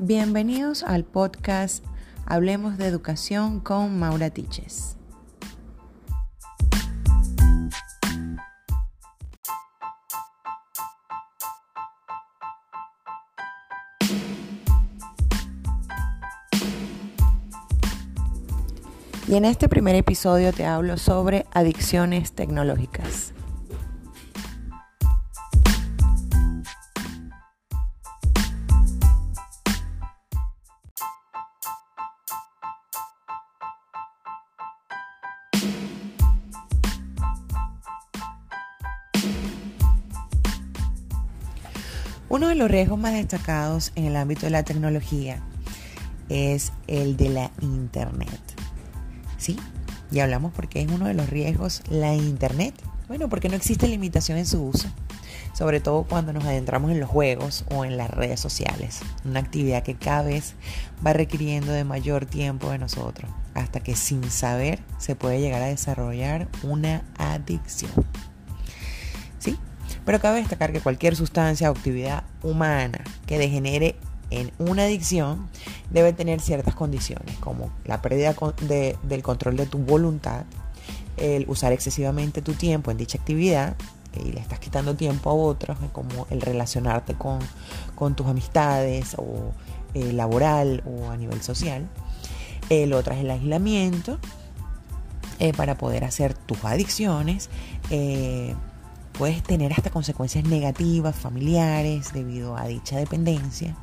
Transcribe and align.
Bienvenidos 0.00 0.84
al 0.84 1.04
podcast 1.04 1.84
Hablemos 2.24 2.78
de 2.78 2.86
Educación 2.86 3.58
con 3.58 3.98
Maura 3.98 4.30
Tiches. 4.30 4.96
Y 19.26 19.34
en 19.34 19.44
este 19.44 19.68
primer 19.68 19.96
episodio 19.96 20.52
te 20.52 20.64
hablo 20.64 20.96
sobre 20.96 21.44
adicciones 21.50 22.34
tecnológicas. 22.34 23.34
Uno 42.30 42.48
de 42.48 42.54
los 42.56 42.70
riesgos 42.70 42.98
más 42.98 43.14
destacados 43.14 43.90
en 43.94 44.04
el 44.04 44.14
ámbito 44.14 44.42
de 44.42 44.50
la 44.50 44.62
tecnología 44.62 45.40
es 46.28 46.72
el 46.86 47.16
de 47.16 47.30
la 47.30 47.50
Internet. 47.62 48.40
¿Sí? 49.38 49.58
Y 50.10 50.20
hablamos 50.20 50.52
porque 50.52 50.82
es 50.82 50.90
uno 50.90 51.06
de 51.06 51.14
los 51.14 51.30
riesgos 51.30 51.82
la 51.88 52.14
Internet. 52.14 52.74
Bueno, 53.08 53.30
porque 53.30 53.48
no 53.48 53.56
existe 53.56 53.88
limitación 53.88 54.36
en 54.36 54.44
su 54.44 54.62
uso, 54.62 54.88
sobre 55.54 55.80
todo 55.80 56.02
cuando 56.02 56.34
nos 56.34 56.44
adentramos 56.44 56.90
en 56.90 57.00
los 57.00 57.08
juegos 57.08 57.64
o 57.70 57.86
en 57.86 57.96
las 57.96 58.10
redes 58.10 58.38
sociales, 58.38 59.00
una 59.24 59.40
actividad 59.40 59.82
que 59.82 59.94
cada 59.94 60.20
vez 60.20 60.52
va 61.06 61.14
requiriendo 61.14 61.72
de 61.72 61.84
mayor 61.84 62.26
tiempo 62.26 62.70
de 62.70 62.76
nosotros, 62.76 63.30
hasta 63.54 63.80
que 63.80 63.96
sin 63.96 64.30
saber 64.30 64.80
se 64.98 65.16
puede 65.16 65.40
llegar 65.40 65.62
a 65.62 65.68
desarrollar 65.68 66.48
una 66.62 67.02
adicción. 67.16 67.90
Pero 70.08 70.20
cabe 70.20 70.38
destacar 70.38 70.72
que 70.72 70.80
cualquier 70.80 71.16
sustancia 71.16 71.70
o 71.70 71.74
actividad 71.74 72.24
humana 72.42 73.04
que 73.26 73.36
degenere 73.36 73.94
en 74.30 74.52
una 74.58 74.84
adicción 74.84 75.50
debe 75.90 76.14
tener 76.14 76.40
ciertas 76.40 76.74
condiciones, 76.74 77.36
como 77.40 77.70
la 77.84 78.00
pérdida 78.00 78.34
del 79.02 79.22
control 79.22 79.58
de 79.58 79.66
tu 79.66 79.76
voluntad, 79.76 80.44
el 81.18 81.44
usar 81.46 81.74
excesivamente 81.74 82.40
tu 82.40 82.54
tiempo 82.54 82.90
en 82.90 82.96
dicha 82.96 83.18
actividad, 83.18 83.76
y 84.24 84.32
le 84.32 84.40
estás 84.40 84.58
quitando 84.60 84.96
tiempo 84.96 85.28
a 85.28 85.34
otros, 85.34 85.76
como 85.92 86.26
el 86.30 86.40
relacionarte 86.40 87.12
con, 87.12 87.40
tus 88.14 88.26
amistades 88.26 89.14
o 89.18 89.52
eh, 89.92 90.14
laboral 90.14 90.82
o 90.86 91.10
a 91.10 91.18
nivel 91.18 91.42
social. 91.42 91.86
El 92.70 92.94
otro 92.94 93.12
es 93.12 93.20
el 93.20 93.30
aislamiento 93.30 94.18
eh, 95.38 95.52
para 95.52 95.76
poder 95.76 96.04
hacer 96.04 96.32
tus 96.32 96.64
adicciones. 96.64 97.50
Eh, 97.90 98.54
puedes 99.18 99.42
tener 99.42 99.72
hasta 99.72 99.90
consecuencias 99.90 100.44
negativas, 100.44 101.16
familiares, 101.16 102.12
debido 102.12 102.56
a 102.56 102.66
dicha 102.66 102.96
dependencia, 102.96 103.76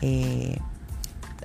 eh, 0.00 0.58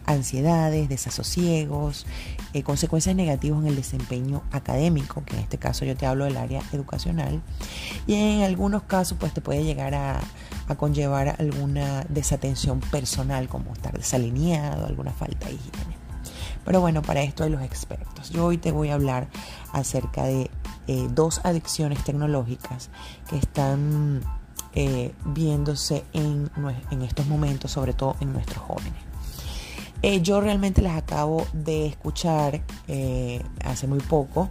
ansiedades, 0.08 0.90
desasosiegos, 0.90 2.08
eh, 2.54 2.64
consecuencias 2.64 3.16
negativas 3.16 3.60
en 3.62 3.68
el 3.68 3.76
desempeño 3.76 4.42
académico, 4.52 5.24
que 5.24 5.36
en 5.36 5.42
este 5.42 5.60
caso 5.60 5.86
yo 5.86 5.96
te 5.96 6.08
hablo 6.08 6.26
del 6.26 6.38
área 6.38 6.64
educacional, 6.74 7.42
y 8.08 8.16
en 8.16 8.42
algunos 8.42 8.84
casos 8.84 9.18
pues 9.20 9.32
te 9.32 9.42
puede 9.42 9.64
llegar 9.64 9.94
a, 9.94 10.20
a 10.68 10.76
conllevar 10.76 11.36
alguna 11.38 12.04
desatención 12.10 12.80
personal, 12.80 13.48
como 13.48 13.72
estar 13.74 13.96
desalineado, 13.96 14.88
alguna 14.88 15.12
falta 15.12 15.48
de 15.48 15.54
higiene. 15.54 16.00
Pero 16.66 16.82
bueno, 16.82 17.04
para 17.04 17.22
esto 17.22 17.44
hay 17.44 17.52
los 17.52 17.62
expertos. 17.62 18.32
Yo 18.32 18.46
hoy 18.46 18.58
te 18.58 18.72
voy 18.72 18.90
a 18.90 18.96
hablar 18.96 19.28
acerca 19.72 20.24
de 20.24 20.50
eh, 20.92 21.08
dos 21.08 21.40
adicciones 21.44 22.04
tecnológicas 22.04 22.90
que 23.30 23.38
están 23.38 24.24
eh, 24.74 25.14
viéndose 25.24 26.04
en, 26.14 26.50
estos 27.04 27.28
momentos, 27.28 27.70
sobre 27.70 27.94
todo 27.94 28.16
en 28.22 28.34
nuestros 28.34 28.58
jóvenes. 28.64 29.00
Eh, 30.02 30.20
yo 30.22 30.42
realmente 30.42 30.82
las 30.82 30.98
acabo 30.98 31.46
de 31.54 31.86
escuchar 31.86 32.64
hace 33.64 33.86
muy 33.86 34.00
poco 34.00 34.50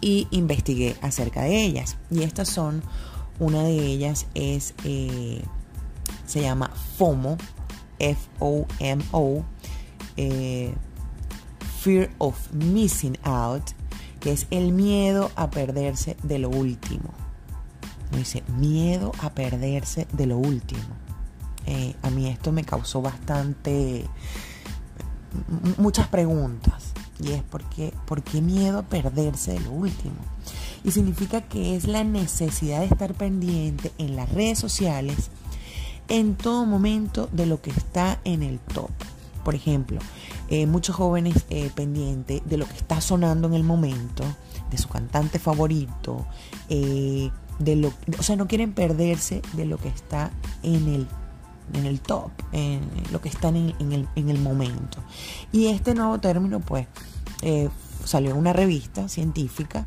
y 0.00 0.26
investigué 0.32 0.96
acerca 1.00 1.42
de 1.42 1.62
ellas. 1.62 1.96
Y 2.10 2.24
estas 2.24 2.48
son, 2.48 2.82
una 3.38 3.62
de 3.62 3.76
ellas 3.76 4.26
es, 4.34 4.74
se 6.26 6.40
llama 6.40 6.72
FOMO, 6.98 7.36
F-O-M-O, 8.00 9.44
Fear 11.82 12.10
of 12.18 12.52
Missing 12.52 13.16
Out 13.22 13.62
que 14.26 14.32
es 14.32 14.48
el 14.50 14.72
miedo 14.72 15.30
a 15.36 15.50
perderse 15.50 16.16
de 16.24 16.40
lo 16.40 16.50
último. 16.50 17.10
dice, 18.10 18.42
miedo 18.58 19.12
a 19.20 19.30
perderse 19.30 20.08
de 20.12 20.26
lo 20.26 20.36
último. 20.36 20.82
Eh, 21.64 21.94
a 22.02 22.10
mí 22.10 22.26
esto 22.26 22.50
me 22.50 22.64
causó 22.64 23.00
bastante, 23.00 24.04
muchas 25.78 26.08
preguntas. 26.08 26.92
Y 27.20 27.34
es 27.34 27.42
porque, 27.44 27.94
¿por 28.04 28.24
qué 28.24 28.42
miedo 28.42 28.80
a 28.80 28.82
perderse 28.82 29.52
de 29.52 29.60
lo 29.60 29.70
último? 29.70 30.16
Y 30.82 30.90
significa 30.90 31.42
que 31.42 31.76
es 31.76 31.86
la 31.86 32.02
necesidad 32.02 32.80
de 32.80 32.86
estar 32.86 33.14
pendiente 33.14 33.92
en 33.96 34.16
las 34.16 34.28
redes 34.32 34.58
sociales 34.58 35.30
en 36.08 36.34
todo 36.34 36.66
momento 36.66 37.28
de 37.30 37.46
lo 37.46 37.62
que 37.62 37.70
está 37.70 38.18
en 38.24 38.42
el 38.42 38.58
top. 38.58 38.90
Por 39.44 39.54
ejemplo, 39.54 40.00
eh, 40.48 40.66
muchos 40.66 40.96
jóvenes 40.96 41.44
eh, 41.50 41.70
pendientes 41.74 42.42
de 42.44 42.56
lo 42.56 42.66
que 42.66 42.76
está 42.76 43.00
sonando 43.00 43.48
en 43.48 43.54
el 43.54 43.64
momento, 43.64 44.24
de 44.70 44.78
su 44.78 44.88
cantante 44.88 45.38
favorito, 45.38 46.26
eh, 46.68 47.30
de 47.58 47.76
lo, 47.76 47.92
o 48.18 48.22
sea, 48.22 48.36
no 48.36 48.46
quieren 48.46 48.72
perderse 48.72 49.42
de 49.54 49.64
lo 49.64 49.78
que 49.78 49.88
está 49.88 50.30
en 50.62 50.88
el, 50.88 51.08
en 51.74 51.86
el 51.86 52.00
top, 52.00 52.30
en 52.52 52.80
lo 53.12 53.20
que 53.20 53.28
está 53.28 53.48
en, 53.48 53.74
el, 53.78 54.08
en 54.14 54.28
el 54.28 54.38
momento. 54.38 54.98
Y 55.52 55.66
este 55.66 55.94
nuevo 55.94 56.18
término, 56.18 56.60
pues, 56.60 56.86
salió 58.04 58.30
en 58.30 58.36
una 58.36 58.52
revista 58.52 59.08
científica 59.08 59.84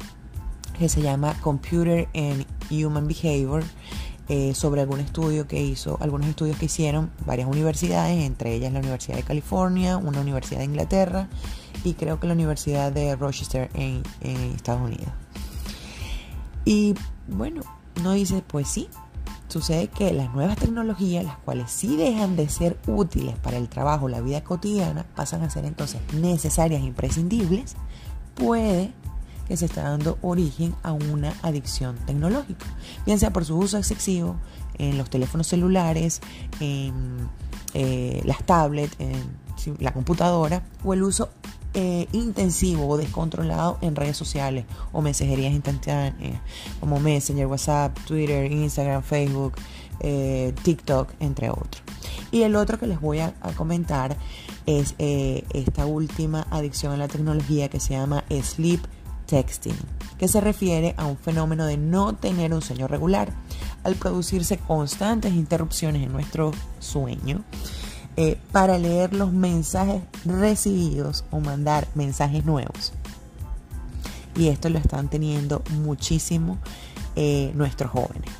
que 0.77 0.89
se 0.89 1.01
llama 1.01 1.39
Computer 1.41 2.07
and 2.13 2.45
Human 2.71 3.07
Behavior 3.07 3.63
eh, 4.31 4.53
sobre 4.53 4.81
algún 4.81 4.99
estudio 4.99 5.47
que 5.47 5.59
hizo, 5.59 5.97
algunos 6.01 6.27
estudios 6.27 6.55
que 6.57 6.65
hicieron 6.65 7.09
varias 7.25 7.49
universidades, 7.49 8.23
entre 8.23 8.53
ellas 8.53 8.71
la 8.71 8.77
Universidad 8.77 9.17
de 9.17 9.23
California, 9.23 9.97
una 9.97 10.21
universidad 10.21 10.59
de 10.59 10.65
Inglaterra 10.65 11.27
y 11.83 11.95
creo 11.95 12.19
que 12.19 12.27
la 12.27 12.33
Universidad 12.33 12.91
de 12.91 13.15
Rochester 13.15 13.71
en, 13.73 14.03
Estados 14.53 14.83
Unidos. 14.83 15.09
Y 16.63 16.93
bueno, 17.27 17.61
no 18.03 18.11
dice, 18.11 18.43
pues 18.45 18.67
sí, 18.67 18.87
sucede 19.47 19.87
que 19.87 20.13
las 20.13 20.31
nuevas 20.31 20.57
tecnologías, 20.57 21.23
las 21.23 21.37
cuales 21.37 21.71
sí 21.71 21.97
dejan 21.97 22.35
de 22.35 22.49
ser 22.49 22.77
útiles 22.85 23.35
para 23.39 23.57
el 23.57 23.67
trabajo, 23.67 24.09
la 24.09 24.21
vida 24.21 24.43
cotidiana, 24.43 25.07
pasan 25.15 25.41
a 25.41 25.49
ser 25.49 25.65
entonces 25.65 26.01
necesarias 26.13 26.83
imprescindibles, 26.83 27.75
puede 28.35 28.93
que 29.49 29.57
se 29.57 29.65
está 29.65 29.81
dando 29.81 30.19
origen 30.21 30.75
a 30.83 30.93
una 30.93 31.33
adicción 31.41 31.97
tecnológica, 32.05 32.67
bien 33.05 33.19
sea 33.19 33.33
por 33.33 33.43
su 33.43 33.57
uso 33.57 33.79
excesivo 33.79 34.35
en 34.77 34.97
los 34.97 35.09
teléfonos 35.09 35.47
celulares, 35.47 36.21
en 36.59 37.27
eh, 37.73 38.21
las 38.25 38.43
tablets, 38.45 38.95
en 38.99 39.39
la 39.79 39.91
computadora 39.91 40.63
o 40.85 40.93
el 40.93 41.01
uso 41.01 41.29
eh, 41.73 42.07
intensivo 42.13 42.87
o 42.87 42.95
descontrolado 42.95 43.79
en 43.81 43.95
redes 43.95 44.15
sociales 44.15 44.65
o 44.91 45.01
mensajerías 45.01 45.51
instantáneas 45.51 46.41
como 46.79 46.99
Messenger, 46.99 47.47
WhatsApp, 47.47 47.97
Twitter, 48.05 48.51
Instagram, 48.51 49.01
Facebook, 49.01 49.53
eh, 49.99 50.53
TikTok, 50.63 51.09
entre 51.19 51.49
otros. 51.49 51.81
Y 52.31 52.43
el 52.43 52.55
otro 52.55 52.77
que 52.77 52.85
les 52.85 53.01
voy 53.01 53.19
a, 53.19 53.33
a 53.41 53.51
comentar 53.53 54.15
es 54.67 54.93
esta 54.99 55.87
última 55.87 56.45
adicción 56.51 56.93
a 56.93 56.97
la 56.97 57.07
tecnología 57.07 57.69
que 57.69 57.79
se 57.79 57.93
llama 57.95 58.23
sleep 58.43 58.81
texting, 59.29 59.75
que 60.17 60.27
se 60.27 60.41
refiere 60.41 60.95
a 60.97 61.05
un 61.05 61.17
fenómeno 61.17 61.65
de 61.65 61.77
no 61.77 62.15
tener 62.15 62.53
un 62.53 62.61
sueño 62.61 62.87
regular, 62.87 63.31
al 63.83 63.95
producirse 63.95 64.57
constantes 64.57 65.33
interrupciones 65.33 66.03
en 66.03 66.11
nuestro 66.11 66.51
sueño 66.79 67.43
eh, 68.17 68.37
para 68.51 68.77
leer 68.77 69.13
los 69.13 69.31
mensajes 69.31 70.01
recibidos 70.25 71.23
o 71.31 71.39
mandar 71.39 71.87
mensajes 71.95 72.45
nuevos. 72.45 72.91
Y 74.35 74.49
esto 74.49 74.69
lo 74.69 74.79
están 74.79 75.09
teniendo 75.09 75.63
muchísimo 75.81 76.57
eh, 77.15 77.51
nuestros 77.55 77.91
jóvenes. 77.91 78.31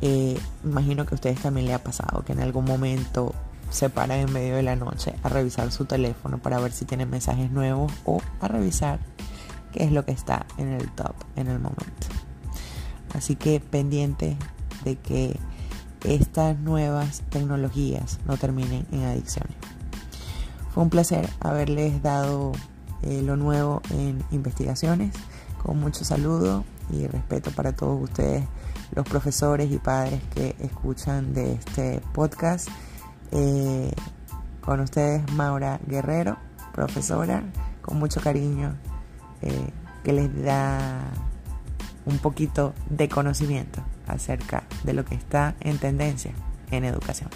Eh, 0.00 0.38
imagino 0.64 1.06
que 1.06 1.14
a 1.14 1.16
ustedes 1.16 1.40
también 1.40 1.66
le 1.66 1.74
ha 1.74 1.82
pasado 1.82 2.24
que 2.24 2.32
en 2.32 2.40
algún 2.40 2.64
momento 2.64 3.34
se 3.70 3.90
paran 3.90 4.20
en 4.20 4.32
medio 4.32 4.56
de 4.56 4.62
la 4.62 4.76
noche 4.76 5.14
a 5.22 5.28
revisar 5.28 5.70
su 5.72 5.84
teléfono 5.84 6.38
para 6.38 6.58
ver 6.58 6.72
si 6.72 6.84
tienen 6.84 7.10
mensajes 7.10 7.50
nuevos 7.50 7.92
o 8.04 8.22
a 8.40 8.48
revisar 8.48 8.98
qué 9.72 9.84
es 9.84 9.92
lo 9.92 10.04
que 10.04 10.12
está 10.12 10.46
en 10.56 10.68
el 10.68 10.90
top 10.92 11.14
en 11.36 11.48
el 11.48 11.58
momento. 11.58 12.06
Así 13.14 13.36
que 13.36 13.60
pendiente 13.60 14.36
de 14.84 14.96
que 14.96 15.38
estas 16.04 16.58
nuevas 16.58 17.22
tecnologías 17.30 18.18
no 18.26 18.36
terminen 18.36 18.86
en 18.92 19.04
adicciones. 19.04 19.56
Fue 20.72 20.82
un 20.82 20.90
placer 20.90 21.28
haberles 21.40 22.02
dado 22.02 22.52
eh, 23.02 23.22
lo 23.22 23.36
nuevo 23.36 23.82
en 23.90 24.22
investigaciones, 24.30 25.14
con 25.62 25.80
mucho 25.80 26.04
saludo 26.04 26.64
y 26.90 27.06
respeto 27.06 27.50
para 27.50 27.72
todos 27.72 28.02
ustedes, 28.02 28.44
los 28.94 29.06
profesores 29.06 29.70
y 29.70 29.78
padres 29.78 30.20
que 30.34 30.54
escuchan 30.60 31.34
de 31.34 31.54
este 31.54 32.00
podcast. 32.12 32.68
Eh, 33.32 33.92
con 34.60 34.80
ustedes, 34.80 35.22
Maura 35.32 35.80
Guerrero, 35.86 36.36
profesora, 36.72 37.42
con 37.82 37.98
mucho 37.98 38.20
cariño, 38.20 38.76
eh, 39.42 39.70
que 40.04 40.12
les 40.12 40.42
da 40.42 41.10
un 42.06 42.18
poquito 42.18 42.74
de 42.88 43.08
conocimiento 43.08 43.82
acerca 44.06 44.64
de 44.84 44.94
lo 44.94 45.04
que 45.04 45.14
está 45.14 45.54
en 45.60 45.78
tendencia 45.78 46.32
en 46.70 46.84
educación. 46.84 47.30